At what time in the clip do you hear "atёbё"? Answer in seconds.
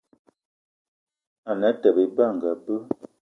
1.69-2.01